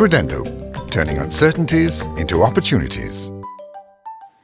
Credendo, 0.00 0.44
turning 0.88 1.20
uncertainties 1.20 2.02
into 2.16 2.42
opportunities. 2.42 3.28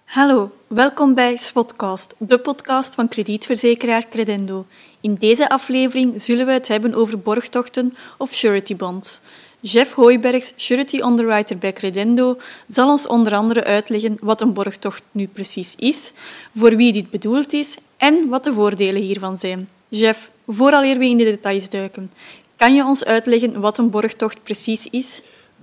Hallo, 0.05 0.51
welkom 0.67 1.15
bij 1.15 1.37
Spotcast, 1.37 2.15
de 2.19 2.39
podcast 2.39 2.95
van 2.95 3.09
kredietverzekeraar 3.09 4.09
Credendo. 4.09 4.67
In 5.01 5.15
deze 5.15 5.49
aflevering 5.49 6.23
zullen 6.23 6.47
we 6.47 6.53
het 6.53 6.69
hebben 6.69 6.95
over 6.95 7.19
borgtochten 7.19 7.95
of 8.19 8.33
surety 8.33 8.77
bonds. 8.77 9.21
Jeff 9.61 9.93
Hooibergs, 9.93 10.53
surety 10.57 11.01
underwriter 11.01 11.59
bij 11.59 11.73
Credendo, 11.73 12.37
zal 12.69 12.91
ons 12.91 13.07
onder 13.07 13.35
andere 13.35 13.65
uitleggen 13.65 14.17
wat 14.21 14.41
een 14.41 14.53
borgtocht 14.53 15.03
nu 15.11 15.27
precies 15.27 15.75
is, 15.79 16.13
voor 16.55 16.77
wie 16.77 16.93
dit 16.93 17.11
bedoeld 17.11 17.53
is 17.53 17.77
en 17.97 18.29
wat 18.29 18.45
de 18.45 18.53
voordelen 18.53 19.03
hiervan 19.03 19.39
zijn. 19.39 19.69
Jeff, 19.89 20.31
vooraleer 20.47 20.99
we 20.99 21.05
in 21.05 21.17
de 21.17 21.25
details 21.25 21.69
duiken, 21.69 22.13
kan 22.57 22.75
je 22.75 22.85
ons 22.85 23.05
uitleggen 23.05 23.61
wat 23.61 23.79
een 23.79 23.91
borgtocht 23.91 24.43
precies 24.43 24.87
is? 24.87 25.23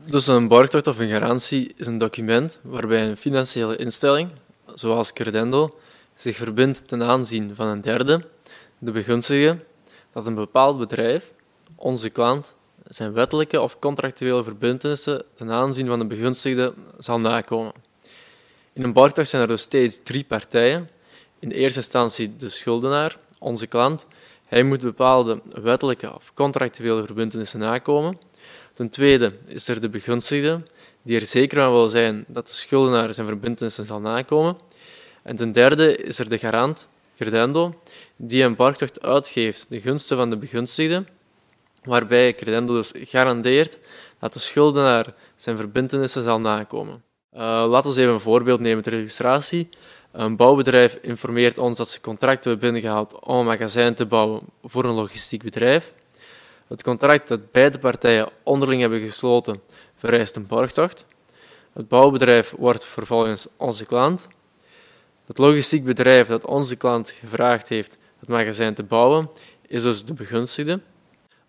Dus 0.09 0.27
een 0.27 0.47
borgtocht 0.47 0.88
of 0.88 0.99
een 0.99 1.09
garantie 1.09 1.73
is 1.75 1.88
een 1.88 1.98
document 1.98 2.59
waarbij 2.62 3.07
een 3.07 3.17
financiële 3.17 3.75
instelling, 3.75 4.29
zoals 4.76 5.13
Credendo, 5.13 5.79
zich 6.16 6.35
verbindt 6.35 6.88
ten 6.88 7.03
aanzien 7.03 7.55
van 7.55 7.67
een 7.67 7.81
derde, 7.81 8.26
de 8.77 8.91
begunstigde, 8.91 9.57
dat 10.13 10.27
een 10.27 10.35
bepaald 10.35 10.77
bedrijf, 10.77 11.34
onze 11.76 12.09
klant, 12.09 12.53
zijn 12.88 13.13
wettelijke 13.13 13.62
of 13.62 13.79
contractuele 13.79 14.43
verbintenissen 14.43 15.23
ten 15.35 15.52
aanzien 15.52 15.88
van 15.88 15.99
de 15.99 16.05
begunstigde 16.05 16.73
zal 16.99 17.20
nakomen. 17.20 17.73
In 18.73 18.84
een 18.84 18.93
borgtocht 18.93 19.29
zijn 19.29 19.41
er 19.41 19.48
dus 19.48 19.62
steeds 19.62 20.04
drie 20.04 20.23
partijen. 20.23 20.90
In 21.40 21.51
eerste 21.51 21.79
instantie 21.79 22.38
de 22.38 22.49
schuldenaar, 22.49 23.17
onze 23.40 23.67
klant. 23.67 24.05
Hij 24.45 24.63
moet 24.63 24.81
bepaalde 24.81 25.41
wettelijke 25.62 26.15
of 26.15 26.31
contractuele 26.34 27.05
verbintenissen 27.05 27.59
nakomen. 27.59 28.17
Ten 28.73 28.90
tweede 28.90 29.34
is 29.45 29.68
er 29.68 29.82
de 29.82 29.90
begunstigde, 29.90 30.62
die 31.02 31.20
er 31.20 31.26
zeker 31.26 31.58
van 31.58 31.72
wil 31.72 31.90
zijn 31.90 32.26
dat 32.27 32.48
de 32.48 32.54
schuldenaar 32.54 33.13
zijn 33.13 33.27
verbintenissen 33.27 33.85
zal 33.85 33.99
nakomen. 33.99 34.57
En 35.21 35.35
ten 35.35 35.52
derde 35.52 35.96
is 35.96 36.20
er 36.20 36.30
de 36.30 36.38
garant, 36.38 36.90
credendo, 37.18 37.80
die 38.15 38.43
een 38.43 38.55
borgtocht 38.55 39.02
uitgeeft 39.02 39.65
de 39.70 39.82
gunsten 39.82 40.18
van 40.18 40.30
de 40.30 40.38
begunstigde, 40.38 41.05
waarbij 41.84 42.35
credendo 42.35 42.74
dus 42.74 42.91
garandeert 42.96 43.77
dat 44.20 44.34
de 44.34 44.40
schuldenaar 44.40 45.13
zijn 45.35 45.58
verbintenissen 45.58 46.24
zal 46.24 46.40
nakomen. 46.40 47.04
Uh, 47.34 47.40
laten 47.70 47.93
we 47.93 48.02
even 48.02 48.13
een 48.13 48.20
voorbeeld 48.20 48.60
nemen 48.60 48.84
ter 48.84 48.93
illustratie. 48.93 49.70
Een 50.12 50.35
bouwbedrijf 50.35 50.98
informeert 51.02 51.58
ons 51.58 51.77
dat 51.77 51.90
ze 51.90 52.02
contracten 52.02 52.49
hebben 52.52 52.71
binnengehaald 52.71 53.20
om 53.20 53.37
een 53.37 53.46
magazijn 53.46 53.96
te 53.96 54.05
bouwen 54.05 54.41
voor 54.63 54.85
een 54.85 54.93
logistiek 54.93 55.43
bedrijf. 55.43 55.93
Het 56.67 56.83
contract 56.83 57.27
dat 57.27 57.51
beide 57.51 57.79
partijen 57.79 58.29
onderling 58.43 58.81
hebben 58.81 58.99
gesloten 58.99 59.61
vereist 59.95 60.35
een 60.35 60.47
borgtocht. 60.47 61.05
Het 61.73 61.87
bouwbedrijf 61.87 62.53
wordt 62.57 62.85
vervolgens 62.85 63.47
onze 63.57 63.85
klant. 63.85 64.28
Het 65.25 65.38
logistiek 65.38 65.84
bedrijf 65.84 66.28
dat 66.28 66.45
onze 66.45 66.75
klant 66.75 67.09
gevraagd 67.11 67.69
heeft 67.69 67.97
het 68.19 68.29
magazijn 68.29 68.73
te 68.73 68.84
bouwen, 68.84 69.29
is 69.67 69.81
dus 69.81 70.06
de 70.06 70.13
begunstigde. 70.13 70.79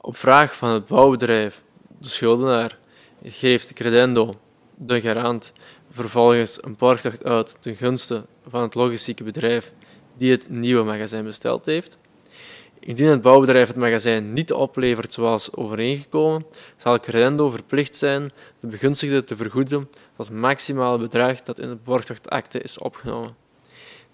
Op 0.00 0.16
vraag 0.16 0.56
van 0.56 0.68
het 0.68 0.86
bouwbedrijf, 0.86 1.62
de 1.98 2.08
schuldenaar, 2.08 2.78
geeft 3.22 3.72
Credendo, 3.72 4.40
de 4.74 5.00
garant, 5.00 5.52
vervolgens 5.90 6.62
een 6.62 6.76
borgtocht 6.76 7.24
uit 7.24 7.56
ten 7.60 7.76
gunste 7.76 8.24
van 8.48 8.62
het 8.62 8.74
logistieke 8.74 9.24
bedrijf 9.24 9.72
die 10.16 10.30
het 10.30 10.48
nieuwe 10.50 10.84
magazijn 10.84 11.24
besteld 11.24 11.66
heeft. 11.66 11.96
Indien 12.84 13.08
het 13.08 13.22
bouwbedrijf 13.22 13.68
het 13.68 13.76
magazijn 13.76 14.32
niet 14.32 14.52
oplevert 14.52 15.12
zoals 15.12 15.54
overeengekomen, 15.54 16.46
zal 16.76 17.00
Credendo 17.00 17.50
verplicht 17.50 17.96
zijn 17.96 18.32
de 18.60 18.66
begunstigde 18.66 19.24
te 19.24 19.36
vergoeden 19.36 19.88
tot 20.16 20.26
het 20.26 20.36
maximale 20.36 20.98
bedrag 20.98 21.42
dat 21.42 21.58
in 21.58 21.68
de 21.68 21.76
borgtochtakte 21.84 22.60
is 22.60 22.78
opgenomen. 22.78 23.36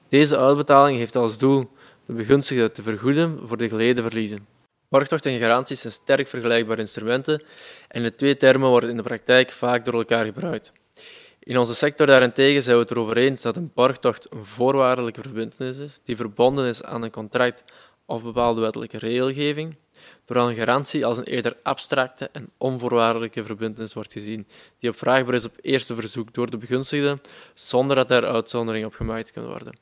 Deze 0.09 0.39
uitbetaling 0.39 0.99
heeft 0.99 1.17
als 1.17 1.39
doel 1.39 1.71
de 2.07 2.13
begunstigde 2.13 2.73
te 2.73 2.83
vergoeden 2.83 3.39
voor 3.45 3.57
de 3.57 3.69
geleden 3.69 4.03
verliezen. 4.03 4.47
Borgtocht 4.89 5.27
en 5.27 5.39
garanties 5.39 5.81
zijn 5.81 5.93
sterk 5.93 6.27
vergelijkbare 6.27 6.81
instrumenten 6.81 7.43
en 7.89 8.03
de 8.03 8.15
twee 8.15 8.37
termen 8.37 8.69
worden 8.69 8.91
in 8.91 8.97
de 8.97 9.03
praktijk 9.03 9.51
vaak 9.51 9.85
door 9.85 9.95
elkaar 9.95 10.25
gebruikt. 10.25 10.73
In 11.43 11.59
onze 11.59 11.75
sector 11.75 12.07
daarentegen 12.07 12.63
zijn 12.63 12.77
we 12.77 12.83
het 12.83 12.91
erover 12.91 13.17
eens 13.17 13.43
dat 13.43 13.57
een 13.57 13.71
borgtocht 13.75 14.27
een 14.33 14.45
voorwaardelijke 14.45 15.21
verbintenis 15.21 15.79
is 15.79 16.01
die 16.05 16.17
verbonden 16.17 16.67
is 16.67 16.83
aan 16.83 17.03
een 17.03 17.11
contract 17.11 17.65
of 18.11 18.23
bepaalde 18.23 18.61
wettelijke 18.61 18.99
regelgeving, 18.99 19.77
terwijl 20.25 20.49
een 20.49 20.57
garantie 20.57 21.07
als 21.07 21.19
een 21.19 21.25
eerder 21.25 21.57
abstracte 21.63 22.29
en 22.33 22.51
onvoorwaardelijke 22.59 23.45
verbintenis 23.45 23.95
wordt 23.95 24.13
gezien, 24.13 24.47
die 24.79 24.91
op 24.91 24.97
vraagbaar 24.97 25.35
is 25.35 25.45
op 25.45 25.57
eerste 25.61 25.95
verzoek 25.95 26.35
door 26.35 26.51
de 26.51 26.59
begunstigde, 26.59 27.19
zonder 27.55 27.97
dat 27.97 28.11
er 28.11 28.27
uitzondering 28.27 28.87
op 28.87 28.95
gemaakt 28.95 29.33
kan 29.33 29.47
worden. 29.47 29.79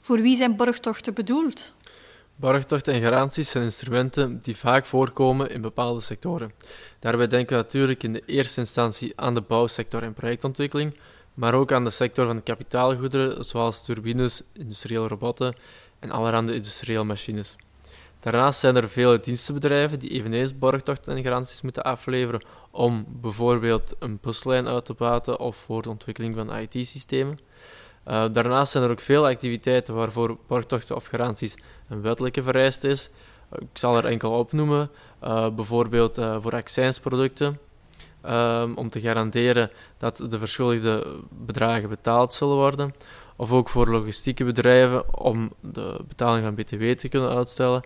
Voor 0.00 0.20
wie 0.20 0.36
zijn 0.36 0.56
borgtochten 0.56 1.14
bedoeld? 1.14 1.74
Borgtochten 2.36 2.94
en 2.94 3.02
garanties 3.02 3.50
zijn 3.50 3.64
instrumenten 3.64 4.40
die 4.42 4.56
vaak 4.56 4.86
voorkomen 4.86 5.50
in 5.50 5.60
bepaalde 5.60 6.00
sectoren. 6.00 6.52
Daarbij 6.98 7.26
denken 7.26 7.56
we 7.56 7.62
natuurlijk 7.62 8.02
in 8.02 8.12
de 8.12 8.22
eerste 8.26 8.60
instantie 8.60 9.12
aan 9.16 9.34
de 9.34 9.40
bouwsector 9.40 10.02
en 10.02 10.14
projectontwikkeling, 10.14 10.96
maar 11.34 11.54
ook 11.54 11.72
aan 11.72 11.84
de 11.84 11.90
sector 11.90 12.26
van 12.26 12.42
kapitaalgoederen 12.42 13.44
zoals 13.44 13.84
turbines, 13.84 14.42
industriële 14.52 15.08
robotten 15.08 15.54
en 15.98 16.10
allerhande 16.10 16.54
industriële 16.54 17.04
machines. 17.04 17.56
Daarnaast 18.20 18.60
zijn 18.60 18.76
er 18.76 18.90
vele 18.90 19.20
dienstenbedrijven 19.20 19.98
die 19.98 20.10
eveneens 20.10 20.58
borgtochten 20.58 21.16
en 21.16 21.22
garanties 21.22 21.62
moeten 21.62 21.82
afleveren 21.82 22.42
om 22.70 23.06
bijvoorbeeld 23.08 23.94
een 23.98 24.18
buslijn 24.20 24.68
uit 24.68 24.84
te 24.84 24.94
baten 24.94 25.40
of 25.40 25.56
voor 25.56 25.82
de 25.82 25.88
ontwikkeling 25.88 26.36
van 26.36 26.56
IT-systemen. 26.56 27.38
Uh, 28.08 28.24
daarnaast 28.32 28.72
zijn 28.72 28.84
er 28.84 28.90
ook 28.90 29.00
veel 29.00 29.26
activiteiten 29.26 29.94
waarvoor 29.94 30.38
borgtochten 30.46 30.96
of 30.96 31.06
garanties 31.06 31.54
een 31.88 32.02
wettelijke 32.02 32.42
vereiste 32.42 32.88
is. 32.88 33.10
Uh, 33.52 33.58
ik 33.60 33.78
zal 33.78 33.96
er 33.96 34.06
enkel 34.06 34.30
opnoemen, 34.32 34.90
uh, 35.24 35.50
bijvoorbeeld 35.50 36.14
voor 36.14 36.52
accijnsproducten, 36.52 37.58
om 38.74 38.88
te 38.88 39.00
garanderen 39.00 39.70
dat 39.98 40.16
de 40.28 40.38
verschuldigde 40.38 41.20
bedragen 41.30 41.88
betaald 41.88 42.34
zullen 42.34 42.56
worden. 42.56 42.94
Of 43.36 43.52
ook 43.52 43.68
voor 43.68 43.90
logistieke 43.90 44.44
bedrijven 44.44 45.18
om 45.18 45.52
de 45.60 46.00
betaling 46.08 46.44
van 46.44 46.54
BTW 46.54 46.92
te 46.92 47.08
kunnen 47.08 47.30
uitstellen. 47.30 47.82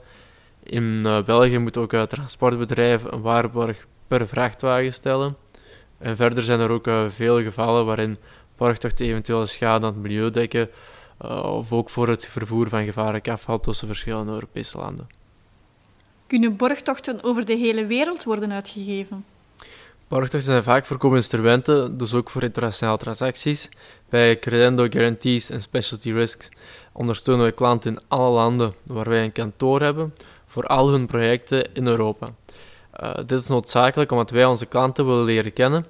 In 0.62 1.03
België 1.03 1.59
moet 1.59 1.77
ook 1.77 1.94
transportbedrijven 1.94 3.12
een 3.12 3.21
waarborg 3.21 3.87
per 4.06 4.28
vrachtwagen 4.28 4.93
stellen. 4.93 5.37
En 5.99 6.16
verder 6.16 6.43
zijn 6.43 6.60
er 6.60 6.71
ook 6.71 6.88
veel 7.09 7.43
gevallen 7.43 7.87
waarin 7.87 8.19
borgtocht 8.56 9.00
eventuele 9.00 9.47
schade 9.47 9.87
aan 9.87 9.93
het 9.93 10.03
milieu 10.03 10.31
dekken, 10.31 10.71
uh, 11.25 11.43
of 11.43 11.72
ook 11.72 11.91
voor 11.91 12.09
het 12.09 12.27
vervoer 12.27 12.69
van 12.69 12.84
gevaarlijk 12.84 13.28
afval 13.28 13.60
tussen 13.60 13.88
verschillende 13.88 14.33
Europese 14.33 14.78
landen. 14.78 15.09
Kunnen 16.27 16.56
borgtochten 16.56 17.22
over 17.22 17.47
de 17.47 17.56
hele 17.56 17.87
wereld 17.87 18.25
worden 18.25 18.53
uitgegeven? 18.53 19.25
Borgtochten 20.09 20.43
zijn 20.43 20.62
vaak 20.62 20.84
voorkomende 20.84 21.22
instrumenten, 21.22 21.99
dus 21.99 22.15
ook 22.15 22.31
voor 22.31 22.43
internationale 22.43 22.99
transacties. 22.99 23.69
Bij 24.09 24.39
Credendo 24.39 24.87
Guarantees 24.91 25.50
en 25.50 25.62
Specialty 25.62 26.12
Risks 26.12 26.49
ondersteunen 26.93 27.47
we 27.47 27.53
klanten 27.53 27.93
in 27.93 28.00
alle 28.09 28.31
landen 28.31 28.75
waar 28.83 29.09
wij 29.09 29.25
een 29.25 29.33
kantoor 29.33 29.81
hebben 29.81 30.15
voor 30.47 30.66
al 30.66 30.89
hun 30.89 31.06
projecten 31.06 31.75
in 31.75 31.87
Europa. 31.87 32.34
Uh, 33.00 33.15
dit 33.15 33.41
is 33.41 33.49
noodzakelijk 33.49 34.11
omdat 34.11 34.31
wij 34.31 34.45
onze 34.45 34.66
klanten 34.66 35.06
willen 35.06 35.25
leren 35.25 35.53
kennen 35.53 35.87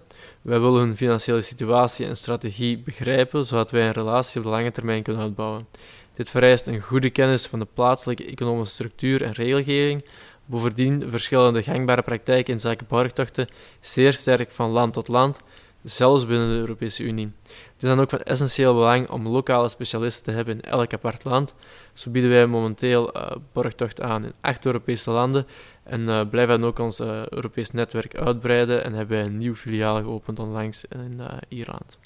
wij 0.46 0.60
willen 0.60 0.80
hun 0.80 0.96
financiële 0.96 1.42
situatie 1.42 2.06
en 2.06 2.16
strategie 2.16 2.78
begrijpen, 2.78 3.44
zodat 3.44 3.70
wij 3.70 3.86
een 3.86 3.92
relatie 3.92 4.38
op 4.38 4.44
de 4.44 4.50
lange 4.50 4.70
termijn 4.70 5.02
kunnen 5.02 5.22
uitbouwen. 5.22 5.66
Dit 6.14 6.30
vereist 6.30 6.66
een 6.66 6.80
goede 6.80 7.10
kennis 7.10 7.46
van 7.46 7.58
de 7.58 7.66
plaatselijke 7.74 8.26
economische 8.26 8.74
structuur 8.74 9.22
en 9.22 9.32
regelgeving. 9.32 10.04
Bovendien 10.46 11.10
verschillen 11.10 11.52
de 11.52 11.62
gangbare 11.62 12.02
praktijken 12.02 12.52
in 12.52 12.60
zaken 12.60 12.86
borgtochten 12.86 13.48
zeer 13.80 14.12
sterk 14.12 14.50
van 14.50 14.70
land 14.70 14.92
tot 14.92 15.08
land, 15.08 15.36
zelfs 15.82 16.26
binnen 16.26 16.48
de 16.48 16.54
Europese 16.54 17.02
Unie. 17.02 17.32
Het 17.42 17.82
is 17.82 17.88
dan 17.88 18.00
ook 18.00 18.10
van 18.10 18.22
essentieel 18.22 18.74
belang 18.74 19.10
om 19.10 19.28
lokale 19.28 19.68
specialisten 19.68 20.24
te 20.24 20.30
hebben 20.30 20.54
in 20.54 20.70
elk 20.70 20.92
apart 20.92 21.24
land. 21.24 21.54
Zo 21.92 22.10
bieden 22.10 22.30
wij 22.30 22.46
momenteel 22.46 23.16
uh, 23.16 23.30
borgtocht 23.52 24.00
aan 24.00 24.24
in 24.24 24.32
acht 24.40 24.66
Europese 24.66 25.10
landen 25.10 25.46
en 25.82 26.00
uh, 26.00 26.20
blijven 26.30 26.60
dan 26.60 26.68
ook 26.68 26.78
ons 26.78 27.00
uh, 27.00 27.26
Europees 27.26 27.70
netwerk 27.70 28.16
uitbreiden 28.16 28.84
en 28.84 28.92
hebben 28.92 29.16
wij 29.16 29.26
een 29.26 29.38
nieuw 29.38 29.54
filiaal 29.54 30.02
geopend 30.02 30.38
onlangs 30.38 30.84
in 30.84 31.20
Ierland. 31.48 31.98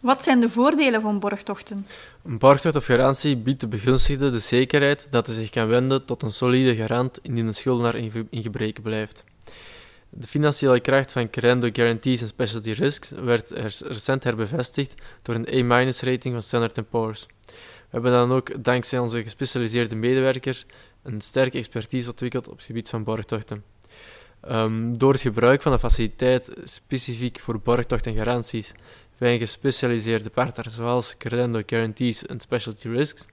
Wat 0.00 0.24
zijn 0.24 0.40
de 0.40 0.48
voordelen 0.48 1.00
van 1.00 1.18
borgtochten? 1.18 1.86
Een 2.24 2.38
borgtocht 2.38 2.76
of 2.76 2.84
garantie 2.84 3.36
biedt 3.36 3.60
de 3.60 3.68
begunstigde 3.68 4.30
de 4.30 4.38
zekerheid 4.38 5.06
dat 5.10 5.26
hij 5.26 5.34
zich 5.34 5.50
kan 5.50 5.66
wenden 5.66 6.04
tot 6.04 6.22
een 6.22 6.32
solide 6.32 6.76
garant 6.76 7.18
indien 7.22 7.46
een 7.46 7.54
schuldenaar 7.54 7.94
in 8.30 8.42
gebreken 8.42 8.82
blijft. 8.82 9.24
De 10.10 10.26
financiële 10.26 10.80
kracht 10.80 11.12
van 11.12 11.30
Crendo 11.30 11.68
Guarantees 11.72 12.20
en 12.20 12.26
Specialty 12.26 12.70
Risks 12.70 13.10
werd 13.10 13.50
recent 13.80 14.24
herbevestigd 14.24 14.94
door 15.22 15.34
een 15.34 15.72
A-rating 15.72 16.34
van 16.34 16.42
Standard 16.42 16.88
Poor's. 16.90 17.26
We 17.44 17.52
hebben 17.90 18.12
dan 18.12 18.32
ook 18.32 18.64
dankzij 18.64 18.98
onze 18.98 19.22
gespecialiseerde 19.22 19.94
medewerkers 19.94 20.66
een 21.02 21.20
sterke 21.20 21.58
expertise 21.58 22.10
ontwikkeld 22.10 22.48
op 22.48 22.56
het 22.56 22.64
gebied 22.64 22.88
van 22.88 23.04
borgtochten. 23.04 23.64
Ehm, 24.40 24.92
door 24.92 25.12
het 25.12 25.20
gebruik 25.20 25.62
van 25.62 25.72
de 25.72 25.78
faciliteit 25.78 26.50
specifiek 26.64 27.40
voor 27.40 27.60
borgtocht 27.60 28.06
en 28.06 28.14
garanties 28.14 28.74
bij 29.18 29.38
gespecialiseerde 29.38 30.30
partner 30.30 30.70
zoals 30.70 31.16
Credendo 31.16 31.62
Guarantees 31.66 32.26
en 32.26 32.40
Specialty 32.40 32.88
Risks, 32.88 33.26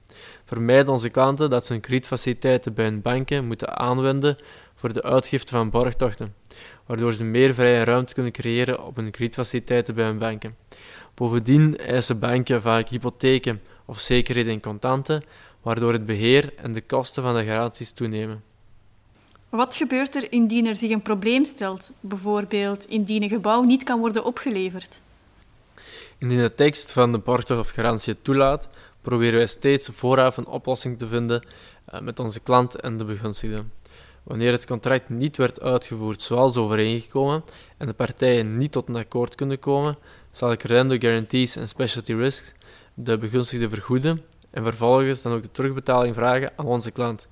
vermijden 0.45 0.93
onze 0.93 1.09
klanten 1.09 1.49
dat 1.49 1.65
ze 1.65 1.71
hun 1.71 1.81
kredietfaciliteiten 1.81 2.73
bij 2.73 2.85
hun 2.85 3.01
banken 3.01 3.47
moeten 3.47 3.77
aanwenden 3.77 4.37
voor 4.75 4.93
de 4.93 5.03
uitgifte 5.03 5.51
van 5.51 5.69
borgtochten, 5.69 6.33
waardoor 6.85 7.13
ze 7.13 7.23
meer 7.23 7.53
vrije 7.53 7.83
ruimte 7.83 8.13
kunnen 8.13 8.31
creëren 8.31 8.85
op 8.85 8.95
hun 8.95 9.11
kredietfaciliteiten 9.11 9.95
bij 9.95 10.05
hun 10.05 10.17
banken. 10.17 10.55
Bovendien 11.13 11.77
eisen 11.77 12.19
banken 12.19 12.61
vaak 12.61 12.88
hypotheken 12.88 13.61
of 13.85 13.99
zekerheden 13.99 14.53
in 14.53 14.61
contanten, 14.61 15.23
waardoor 15.61 15.93
het 15.93 16.05
beheer 16.05 16.53
en 16.55 16.71
de 16.71 16.81
kosten 16.81 17.23
van 17.23 17.35
de 17.35 17.43
garanties 17.43 17.91
toenemen. 17.91 18.43
Wat 19.49 19.75
gebeurt 19.75 20.15
er 20.15 20.31
indien 20.31 20.67
er 20.67 20.75
zich 20.75 20.91
een 20.91 21.01
probleem 21.01 21.45
stelt, 21.45 21.91
bijvoorbeeld 21.99 22.88
indien 22.88 23.23
een 23.23 23.29
gebouw 23.29 23.63
niet 23.63 23.83
kan 23.83 23.99
worden 23.99 24.25
opgeleverd? 24.25 25.01
Indien 26.17 26.39
de 26.39 26.53
tekst 26.53 26.91
van 26.91 27.12
de 27.12 27.17
borgtocht 27.17 27.59
of 27.59 27.69
garantie 27.69 28.13
het 28.13 28.23
toelaat, 28.23 28.67
proberen 29.01 29.38
wij 29.38 29.47
steeds 29.47 29.89
vooraf 29.94 30.38
een 30.38 30.47
oplossing 30.47 31.00
te 31.00 31.07
vinden 31.07 31.47
eh, 31.85 32.00
met 32.00 32.19
onze 32.19 32.39
klant 32.39 32.75
en 32.75 32.97
de 32.97 33.06
begunstigde. 33.06 33.63
Wanneer 34.23 34.51
het 34.51 34.65
contract 34.65 35.09
niet 35.09 35.38
werd 35.38 35.62
uitgevoerd 35.62 36.21
zoals 36.21 36.57
overeengekomen 36.57 37.44
en 37.77 37.88
de 37.88 37.94
partijen 37.94 38.57
niet 38.57 38.71
tot 38.71 38.88
een 38.88 38.95
akkoord 38.95 39.35
kunnen 39.35 39.59
komen, 39.59 39.95
zal 40.31 40.56
Credendo 40.56 40.97
Guarantees 40.97 41.56
en 41.56 41.67
Specialty 41.67 42.13
Risks 42.13 42.53
de 42.94 43.17
begunstigde 43.17 43.69
vergoeden 43.69 44.21
en 44.50 44.63
vervolgens 44.63 45.21
dan 45.21 45.33
ook 45.33 45.41
de 45.41 45.51
terugbetaling 45.51 46.15
vragen 46.15 46.51
aan 46.56 46.65
onze 46.65 46.91
klant. 46.91 47.27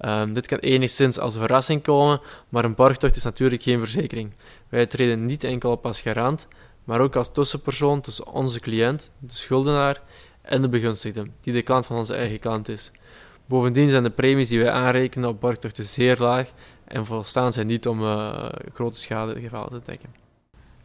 Um, 0.00 0.32
dit 0.32 0.46
kan 0.46 0.58
enigszins 0.58 1.18
als 1.18 1.36
verrassing 1.36 1.82
komen, 1.82 2.20
maar 2.48 2.64
een 2.64 2.74
borgtocht 2.74 3.16
is 3.16 3.22
natuurlijk 3.24 3.62
geen 3.62 3.78
verzekering. 3.78 4.32
Wij 4.68 4.86
treden 4.86 5.26
niet 5.26 5.44
enkel 5.44 5.70
op 5.70 5.86
als 5.86 6.00
garant, 6.00 6.46
maar 6.90 7.00
ook 7.00 7.16
als 7.16 7.32
tussenpersoon 7.32 8.00
tussen 8.00 8.26
onze 8.26 8.60
cliënt, 8.60 9.10
de 9.18 9.34
schuldenaar, 9.34 10.02
en 10.42 10.62
de 10.62 10.68
begunstigde, 10.68 11.26
die 11.40 11.52
de 11.52 11.62
klant 11.62 11.86
van 11.86 11.96
onze 11.96 12.14
eigen 12.14 12.38
klant 12.38 12.68
is. 12.68 12.92
Bovendien 13.46 13.90
zijn 13.90 14.02
de 14.02 14.10
premies 14.10 14.48
die 14.48 14.58
wij 14.58 14.70
aanrekenen 14.70 15.28
op 15.28 15.40
borgtochten 15.40 15.84
zeer 15.84 16.16
laag 16.18 16.52
en 16.84 17.06
volstaan 17.06 17.52
zij 17.52 17.64
niet 17.64 17.88
om 17.88 18.02
uh, 18.02 18.48
grote 18.74 18.98
schadegevallen 18.98 19.70
te 19.70 19.80
dekken. 19.84 20.14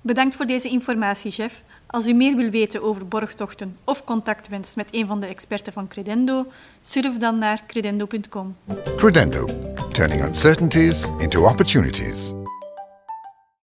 Bedankt 0.02 0.36
voor 0.36 0.46
deze 0.46 0.69
informatie, 0.69 1.31
chef. 1.31 1.62
Als 1.88 2.07
u 2.07 2.13
meer 2.13 2.36
wil 2.36 2.50
weten 2.50 2.84
over 2.84 3.07
borgtochten 3.07 3.78
of 3.84 4.04
contact 4.04 4.48
wenst 4.48 4.75
met 4.75 4.96
een 4.96 5.07
van 5.07 5.19
de 5.19 5.28
experten 5.28 5.74
van 5.74 5.88
Credendo, 5.88 6.46
surf 6.81 7.18
dan 7.18 7.40
naar 7.40 7.63
credendo.com. 7.68 8.56
Credendo, 8.98 9.50
turning 9.92 10.24
uncertainties 10.24 11.06
into 11.19 11.48
opportunities. 11.48 12.44